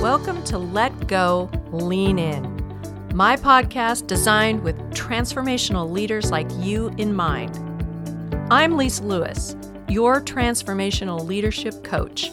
[0.00, 2.44] Welcome to Let Go, Lean In,
[3.14, 7.58] my podcast designed with transformational leaders like you in mind.
[8.48, 9.56] I'm Lisa Lewis,
[9.88, 12.30] your transformational leadership coach.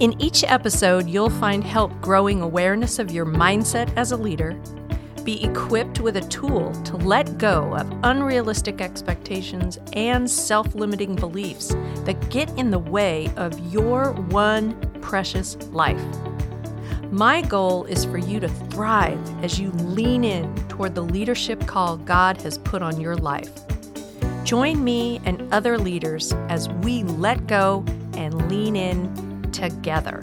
[0.00, 4.60] In each episode, you'll find help growing awareness of your mindset as a leader,
[5.22, 11.76] be equipped with a tool to let go of unrealistic expectations and self limiting beliefs
[11.98, 16.02] that get in the way of your one precious life.
[17.12, 21.96] My goal is for you to thrive as you lean in toward the leadership call
[21.96, 23.52] God has put on your life.
[24.42, 27.84] Join me and other leaders as we let go
[28.14, 30.18] and lean in together.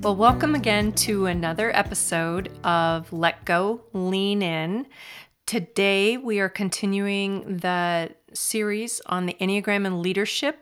[0.00, 4.86] Well, welcome again to another episode of Let Go, Lean In.
[5.44, 10.60] Today, we are continuing the series on the Enneagram and leadership.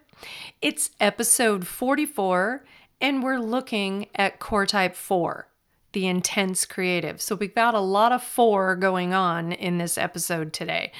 [0.63, 2.65] It's episode 44
[3.01, 5.49] and we're looking at core type four,
[5.93, 7.21] the intense creative.
[7.21, 10.93] So we've got a lot of four going on in this episode today.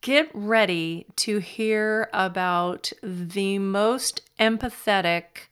[0.00, 5.48] Get ready to hear about the most empathetic,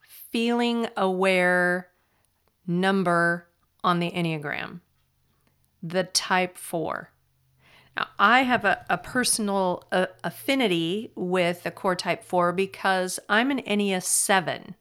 [0.00, 1.88] feeling aware
[2.66, 3.46] number
[3.84, 4.80] on the Enneagram,
[5.82, 7.10] the type four.
[7.96, 13.50] Now, I have a, a personal uh, affinity with the core type 4 because I'm
[13.50, 14.74] an Ennea 7,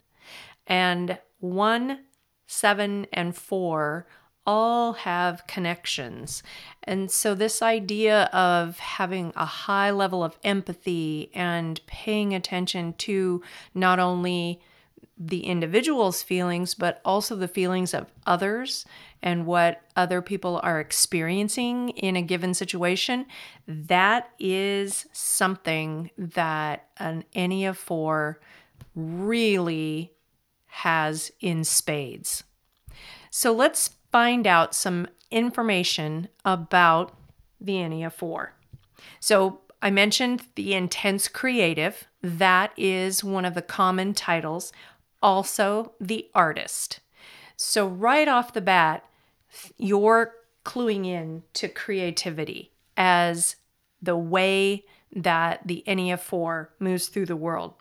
[0.67, 1.99] and 1,
[2.47, 4.05] 7, and 4
[4.47, 6.43] all have connections.
[6.83, 13.41] And so, this idea of having a high level of empathy and paying attention to
[13.73, 14.61] not only
[15.17, 18.85] the individual's feelings, but also the feelings of others
[19.21, 23.25] and what other people are experiencing in a given situation,
[23.67, 28.39] that is something that an Ennea 4
[28.93, 30.11] really
[30.66, 32.43] has in spades.
[33.30, 37.17] So let's find out some information about
[37.59, 38.54] the Ennea 4.
[39.20, 42.08] So I mentioned the intense creative.
[42.21, 44.71] That is one of the common titles
[45.25, 46.99] also the artist.
[47.58, 49.03] So, right off the bat,
[49.75, 53.55] you're cluing in to creativity as
[54.02, 57.73] the way that the Ennea 4 moves through the world.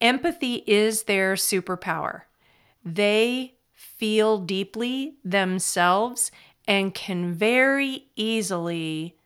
[0.00, 2.22] Empathy is their superpower.
[2.82, 6.30] They feel deeply themselves
[6.66, 9.18] and can very easily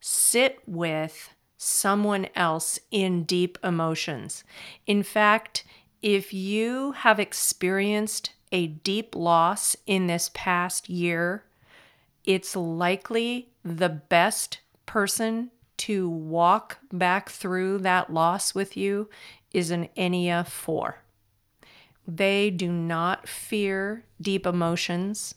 [0.00, 4.42] sit with someone else in deep emotions.
[4.86, 5.64] In fact,
[6.02, 11.44] if you have experienced a deep loss in this past year,
[12.24, 19.08] it's likely the best person to walk back through that loss with you
[19.52, 20.98] is an Ennea 4.
[22.06, 25.36] They do not fear deep emotions.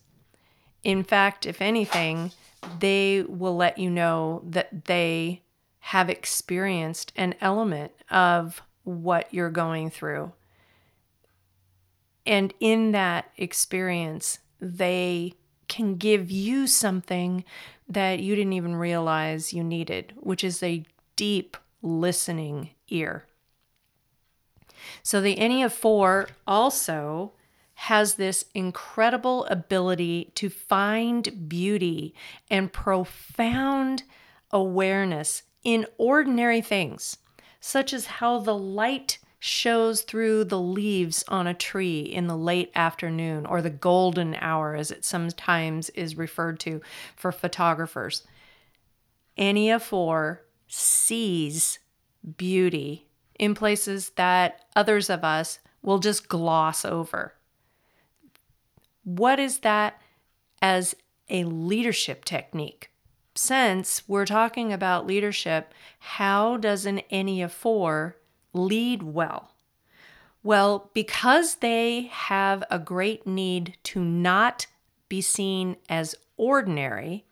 [0.83, 2.31] In fact, if anything,
[2.79, 5.43] they will let you know that they
[5.79, 10.31] have experienced an element of what you're going through.
[12.25, 15.33] And in that experience, they
[15.67, 17.43] can give you something
[17.87, 20.85] that you didn't even realize you needed, which is a
[21.15, 23.25] deep listening ear.
[25.03, 27.33] So the Ennea 4 also
[27.75, 32.13] has this incredible ability to find beauty
[32.49, 34.03] and profound
[34.51, 37.17] awareness in ordinary things,
[37.59, 42.71] such as how the light shows through the leaves on a tree in the late
[42.73, 46.81] afternoon or the golden hour, as it sometimes is referred to
[47.15, 48.23] for photographers.
[49.37, 51.77] Ennea 4 sees
[52.37, 53.05] beauty
[53.39, 57.35] in places that others of us will just gloss over.
[59.03, 60.01] What is that
[60.59, 60.95] as
[61.29, 62.89] a leadership technique?
[63.35, 68.15] Since we're talking about leadership, how does an Ennea 4
[68.55, 69.51] lead well?
[70.43, 74.67] Well, because they have a great need to not
[75.09, 77.25] be seen as ordinary,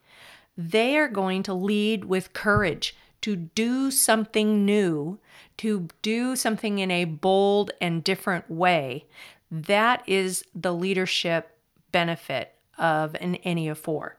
[0.58, 5.20] they are going to lead with courage to do something new,
[5.58, 9.06] to do something in a bold and different way.
[9.50, 11.58] That is the leadership
[11.92, 14.18] benefit of an Ennea 4.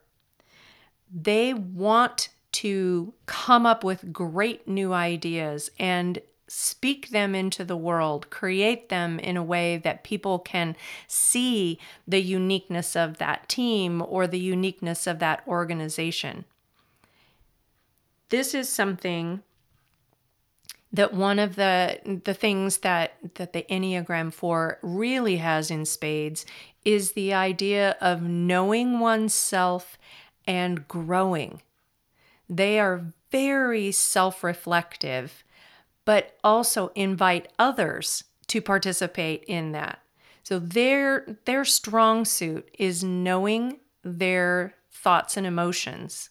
[1.13, 6.21] They want to come up with great new ideas and
[6.55, 10.77] speak them into the world, create them in a way that people can
[11.09, 16.45] see the uniqueness of that team or the uniqueness of that organization.
[18.29, 19.43] This is something
[20.93, 26.47] that one of the the things that that the Enneagram 4 really has in spades
[26.85, 29.99] is the idea of knowing oneself
[30.47, 31.63] and growing.
[32.49, 35.44] They are very self-reflective
[36.05, 40.01] but also invite others to participate in that.
[40.43, 46.31] So their their strong suit is knowing their thoughts and emotions.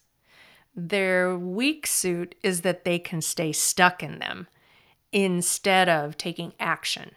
[0.76, 4.48] Their weak suit is that they can stay stuck in them
[5.12, 7.12] instead of taking action.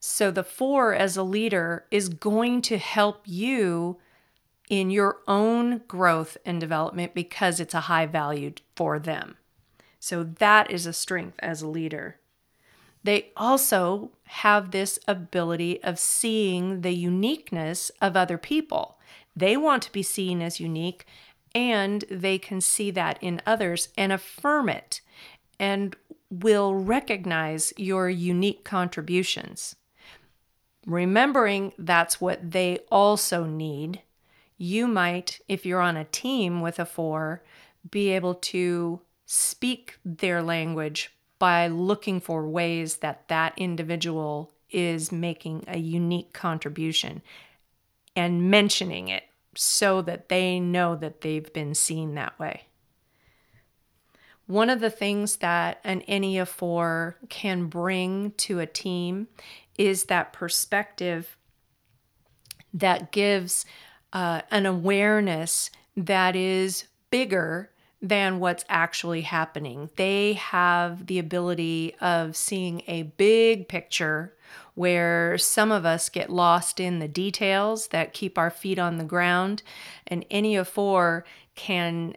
[0.00, 3.98] So, the four as a leader is going to help you
[4.68, 9.36] in your own growth and development because it's a high value for them.
[10.08, 12.20] So, that is a strength as a leader.
[13.02, 19.00] They also have this ability of seeing the uniqueness of other people.
[19.34, 21.06] They want to be seen as unique
[21.56, 25.00] and they can see that in others and affirm it
[25.58, 25.96] and
[26.30, 29.74] will recognize your unique contributions.
[30.86, 34.02] Remembering that's what they also need,
[34.56, 37.42] you might, if you're on a team with a four,
[37.90, 45.64] be able to speak their language by looking for ways that that individual is making
[45.68, 47.22] a unique contribution
[48.14, 49.24] and mentioning it
[49.54, 52.62] so that they know that they've been seen that way.
[54.46, 59.26] One of the things that an Ennea 4 can bring to a team
[59.76, 61.36] is that perspective
[62.72, 63.66] that gives
[64.12, 67.70] uh, an awareness that is bigger
[68.08, 69.90] than what's actually happening.
[69.96, 74.34] They have the ability of seeing a big picture
[74.74, 79.04] where some of us get lost in the details that keep our feet on the
[79.04, 79.62] ground.
[80.06, 81.24] And Ennea 4
[81.54, 82.14] can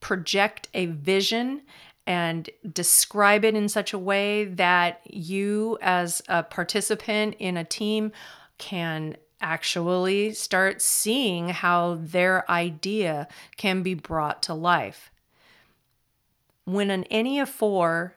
[0.00, 1.62] project a vision
[2.06, 8.12] and describe it in such a way that you, as a participant in a team,
[8.58, 15.11] can actually start seeing how their idea can be brought to life.
[16.64, 18.16] When an Ennea 4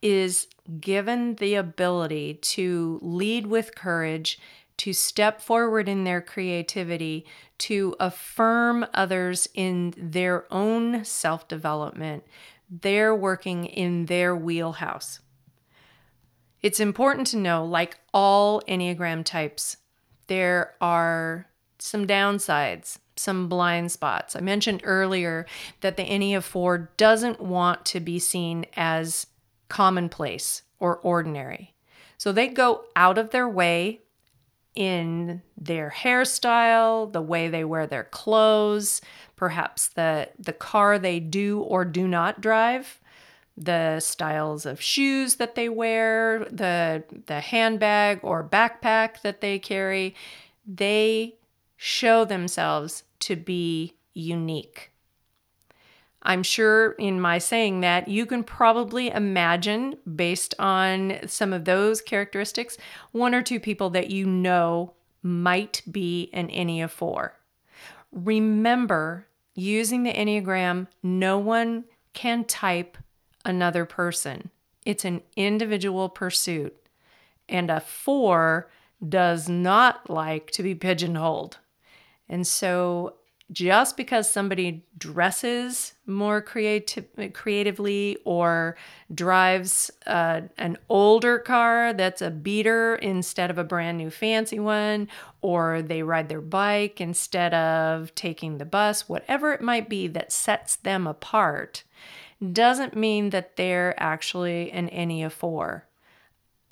[0.00, 0.48] is
[0.80, 4.38] given the ability to lead with courage,
[4.78, 7.26] to step forward in their creativity,
[7.58, 12.24] to affirm others in their own self development,
[12.68, 15.20] they're working in their wheelhouse.
[16.62, 19.76] It's important to know, like all Enneagram types,
[20.28, 21.48] there are
[21.78, 24.34] some downsides, some blind spots.
[24.34, 25.46] I mentioned earlier
[25.80, 29.26] that the Ennea 4 doesn't want to be seen as
[29.68, 31.74] commonplace or ordinary.
[32.18, 34.00] So they go out of their way
[34.74, 39.00] in their hairstyle, the way they wear their clothes,
[39.36, 43.00] perhaps the the car they do or do not drive,
[43.56, 50.14] the styles of shoes that they wear, the the handbag or backpack that they carry,
[50.66, 51.34] they
[51.84, 54.92] show themselves to be unique.
[56.22, 62.00] I'm sure in my saying that, you can probably imagine, based on some of those
[62.00, 62.78] characteristics,
[63.10, 64.92] one or two people that you know
[65.24, 67.34] might be an Ennea 4.
[68.12, 69.26] Remember,
[69.56, 71.82] using the Enneagram, no one
[72.12, 72.96] can type
[73.44, 74.50] another person.
[74.86, 76.76] It's an individual pursuit.
[77.48, 78.70] And a 4
[79.08, 81.58] does not like to be pigeonholed.
[82.32, 83.16] And so
[83.52, 88.74] just because somebody dresses more creative, creatively or
[89.14, 95.08] drives uh, an older car that's a beater instead of a brand new fancy one,
[95.42, 100.32] or they ride their bike instead of taking the bus, whatever it might be that
[100.32, 101.84] sets them apart,
[102.52, 105.86] doesn't mean that they're actually an Ennea 4.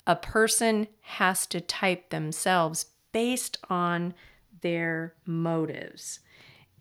[0.07, 4.15] A person has to type themselves based on
[4.61, 6.19] their motives.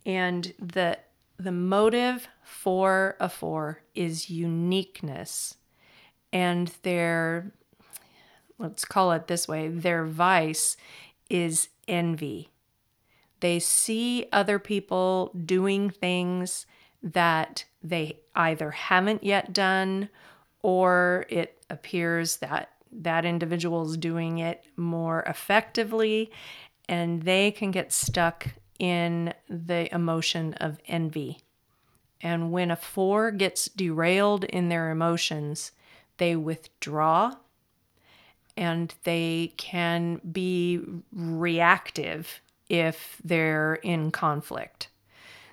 [0.07, 0.99] And the
[1.39, 5.57] the motive for a four is uniqueness.
[6.33, 7.53] And their
[8.59, 10.77] let's call it this way, their vice
[11.31, 12.51] is envy.
[13.41, 16.67] They see other people doing things
[17.03, 20.11] that they either haven't yet done
[20.63, 26.31] or it appears that that individual is doing it more effectively
[26.91, 28.49] and they can get stuck
[28.81, 31.39] in the emotion of envy.
[32.21, 35.71] And when a four gets derailed in their emotions,
[36.19, 37.37] they withdraw
[38.57, 40.81] and they can be
[41.13, 44.89] reactive if they're in conflict.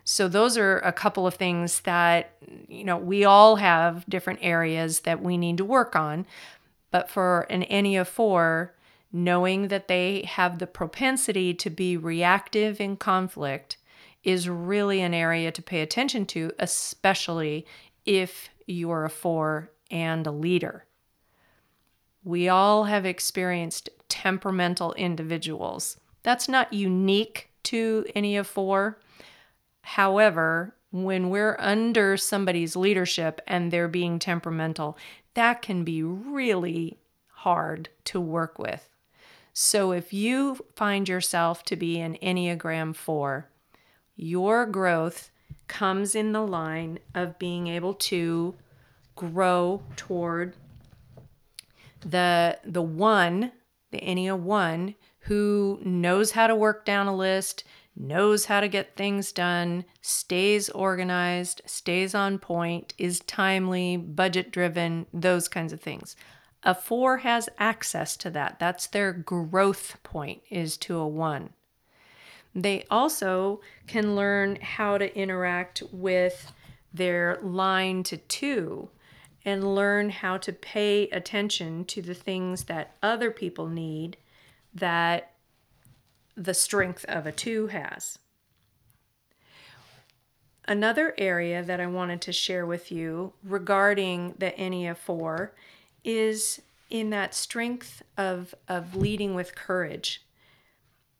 [0.03, 2.31] So those are a couple of things that
[2.67, 6.25] you know we all have different areas that we need to work on.
[6.89, 8.73] But for an Enneagram 4,
[9.17, 13.77] knowing that they have the propensity to be reactive in conflict
[14.23, 17.65] is really an area to pay attention to, especially
[18.05, 20.85] if you're a 4 and a leader.
[22.23, 25.97] We all have experienced temperamental individuals.
[26.23, 28.99] That's not unique to Ennea 4.
[29.81, 34.97] However, when we're under somebody's leadership and they're being temperamental,
[35.33, 36.97] that can be really
[37.27, 38.86] hard to work with.
[39.59, 43.49] So if you find yourself to be an Enneagram 4,
[44.15, 45.31] your growth
[45.67, 48.53] comes in the line of being able to
[49.15, 50.53] grow toward
[52.01, 53.51] the the one,
[53.89, 57.63] the Ennea 1 who knows how to work down a list,
[57.95, 65.07] knows how to get things done, stays organized, stays on point, is timely, budget driven,
[65.11, 66.15] those kinds of things.
[66.67, 68.59] A 4 has access to that.
[68.59, 71.51] That's their growth point is to a 1.
[72.53, 76.51] They also can learn how to interact with
[76.93, 78.89] their line to 2
[79.45, 84.17] and learn how to pay attention to the things that other people need
[84.73, 85.31] that
[86.35, 88.19] the strength of a two has.
[90.65, 95.53] Another area that I wanted to share with you regarding the Ennea 4
[96.07, 100.23] is in that strength of, of leading with courage.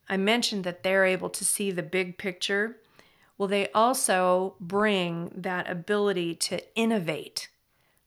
[0.09, 2.77] I mentioned that they're able to see the big picture.
[3.37, 7.49] Well, they also bring that ability to innovate,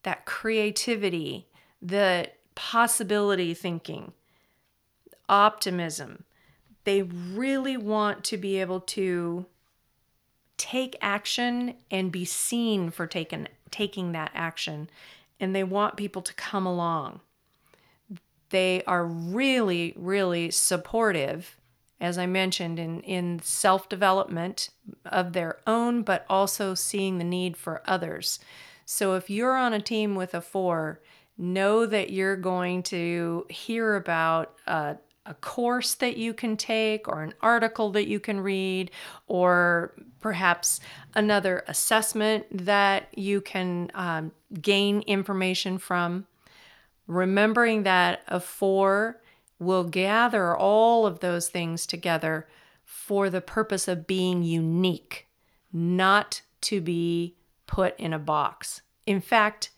[0.03, 1.47] that creativity,
[1.81, 4.13] the possibility thinking,
[5.29, 6.25] optimism
[6.85, 9.47] they really want to be able to
[10.57, 14.91] take action and be seen for taking taking that action
[15.41, 17.21] and they want people to come along.
[18.51, 21.57] They are really really supportive
[22.01, 24.71] as i mentioned in in self-development
[25.05, 28.39] of their own but also seeing the need for others.
[28.85, 31.01] So if you're on a team with a 4
[31.39, 34.95] know that you're going to hear about uh,
[35.27, 38.91] a course that you can take or an article that you can read
[39.27, 40.81] or perhaps
[41.15, 46.27] another assessment that you can um, gain information from.
[47.07, 49.21] Remembering that a four
[49.59, 52.49] will gather all of those things together
[52.85, 55.29] for the purpose of being unique,
[55.73, 57.37] not to be
[57.67, 58.83] put in a box.
[59.07, 59.71] In fact,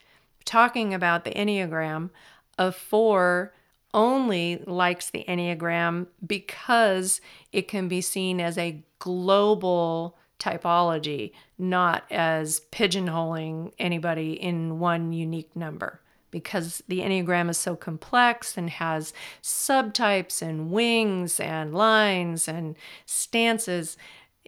[0.44, 2.10] talking about the Enneagram,
[2.58, 3.54] a four
[3.94, 7.20] only likes the Enneagram because
[7.52, 15.54] it can be seen as a global typology, not as pigeonholing anybody in one unique
[15.54, 16.00] number.
[16.30, 23.98] Because the Enneagram is so complex and has subtypes and wings and lines and stances,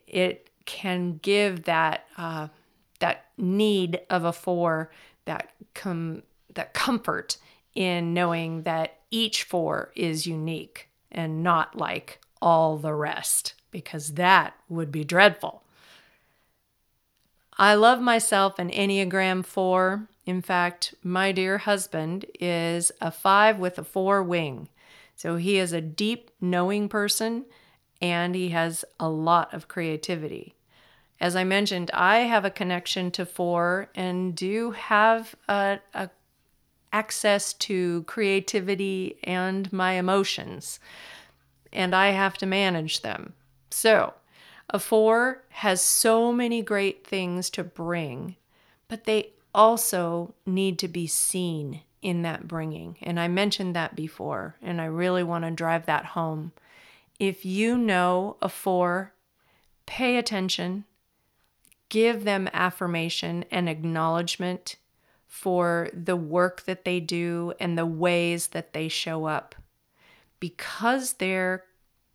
[0.06, 2.48] it can give that uh,
[3.00, 4.90] that need of a four,
[5.26, 6.22] that com-
[6.54, 7.36] that comfort
[7.74, 14.54] in knowing that each four is unique and not like all the rest, because that
[14.68, 15.62] would be dreadful.
[17.56, 20.08] I love myself an Enneagram 4.
[20.26, 24.68] In fact, my dear husband is a 5 with a 4 wing.
[25.14, 27.44] So he is a deep, knowing person
[28.02, 30.56] and he has a lot of creativity.
[31.20, 36.10] As I mentioned, I have a connection to 4 and do have a, a
[36.94, 40.78] access to creativity and my emotions,
[41.72, 43.32] and I have to manage them.
[43.70, 44.14] So,
[44.70, 48.36] a four has so many great things to bring,
[48.86, 52.96] but they also need to be seen in that bringing.
[53.02, 56.52] And I mentioned that before, and I really want to drive that home.
[57.18, 59.14] If you know a four,
[59.84, 60.84] pay attention,
[61.88, 64.76] give them affirmation and acknowledgement
[65.26, 69.54] for the work that they do and the ways that they show up.
[70.40, 71.64] Because they're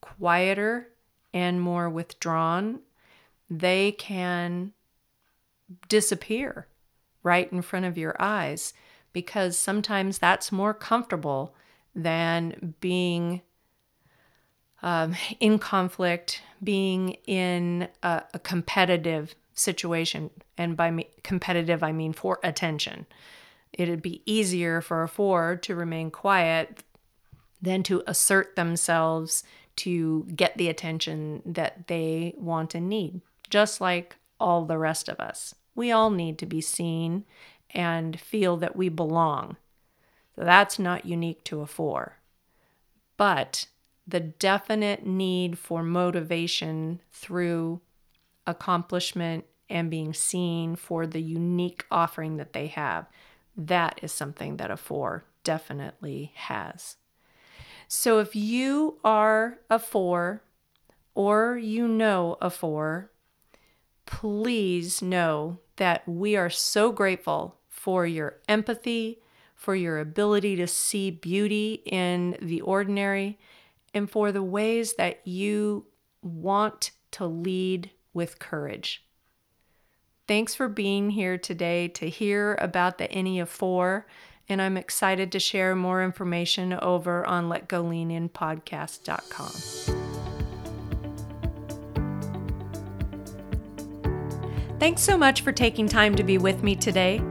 [0.01, 0.89] quieter
[1.33, 2.79] and more withdrawn,
[3.49, 4.73] they can
[5.87, 6.67] disappear
[7.23, 8.73] right in front of your eyes
[9.13, 11.55] because sometimes that's more comfortable
[11.95, 13.41] than being
[14.81, 20.29] um, in conflict, being in a, a competitive situation.
[20.57, 23.05] And by me, competitive, I mean for attention.
[23.73, 26.83] It'd be easier for a four to remain quiet
[27.61, 29.43] than to assert themselves
[29.77, 35.19] to get the attention that they want and need, just like all the rest of
[35.19, 35.55] us.
[35.75, 37.25] We all need to be seen
[37.71, 39.57] and feel that we belong.
[40.35, 42.17] So that's not unique to a four.
[43.17, 43.67] But
[44.07, 47.81] the definite need for motivation through
[48.47, 53.05] accomplishment and being seen for the unique offering that they have,
[53.55, 56.97] that is something that a four definitely has.
[57.87, 60.43] So if you are a four
[61.15, 63.11] or you know a four,
[64.05, 69.21] please know that we are so grateful for your empathy,
[69.55, 73.37] for your ability to see beauty in the ordinary,
[73.93, 75.85] and for the ways that you
[76.21, 79.05] want to lead with courage.
[80.27, 84.05] Thanks for being here today to hear about the Ennea 4,
[84.47, 89.97] and I'm excited to share more information over on letgoleaninpodcast.com.
[94.79, 97.21] Thanks so much for taking time to be with me today.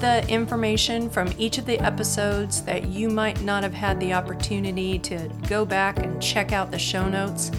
[0.00, 4.98] the information from each of the episodes that you might not have had the opportunity
[5.00, 7.50] to go back and check out the show notes.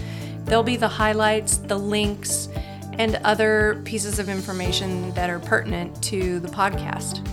[0.44, 2.48] There'll be the highlights, the links,
[2.94, 7.24] and other pieces of information that are pertinent to the podcast.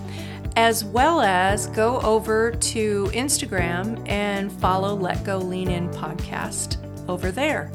[0.55, 6.77] As well as go over to Instagram and follow Let Go Lean In podcast
[7.09, 7.71] over there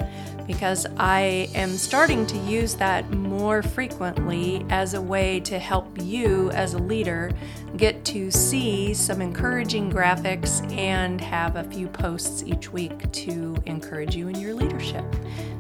[0.47, 6.51] because I am starting to use that more frequently as a way to help you
[6.51, 7.31] as a leader
[7.77, 14.17] get to see some encouraging graphics and have a few posts each week to encourage
[14.17, 15.05] you in your leadership.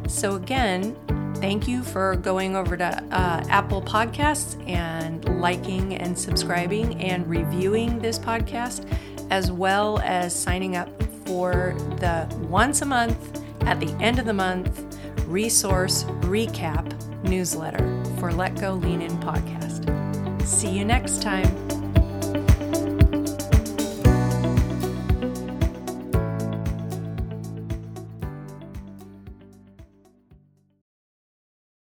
[0.09, 0.96] So, again,
[1.40, 7.98] Thank you for going over to uh, Apple Podcasts and liking and subscribing and reviewing
[7.98, 8.87] this podcast,
[9.31, 14.35] as well as signing up for the once a month at the end of the
[14.35, 16.92] month resource recap
[17.24, 20.46] newsletter for Let Go Lean In podcast.
[20.46, 21.69] See you next time.